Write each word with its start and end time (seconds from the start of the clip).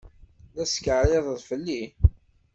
La 0.55 0.63
tetkeɛrireḍ 0.67 1.39
fell-i? 1.47 1.81